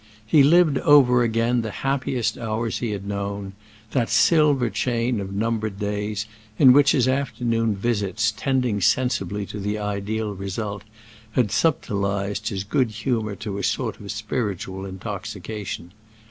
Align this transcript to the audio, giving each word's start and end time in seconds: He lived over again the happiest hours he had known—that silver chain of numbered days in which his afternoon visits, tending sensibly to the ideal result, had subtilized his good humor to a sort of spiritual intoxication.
He 0.25 0.41
lived 0.41 0.79
over 0.79 1.21
again 1.21 1.61
the 1.61 1.69
happiest 1.85 2.35
hours 2.35 2.79
he 2.79 2.89
had 2.89 3.05
known—that 3.05 4.09
silver 4.09 4.71
chain 4.71 5.19
of 5.19 5.31
numbered 5.31 5.77
days 5.77 6.25
in 6.57 6.73
which 6.73 6.93
his 6.93 7.07
afternoon 7.07 7.75
visits, 7.75 8.33
tending 8.35 8.81
sensibly 8.81 9.45
to 9.45 9.59
the 9.59 9.77
ideal 9.77 10.33
result, 10.33 10.81
had 11.33 11.51
subtilized 11.51 12.47
his 12.49 12.63
good 12.63 12.89
humor 12.89 13.35
to 13.35 13.59
a 13.59 13.63
sort 13.63 13.99
of 13.99 14.11
spiritual 14.11 14.87
intoxication. 14.87 15.91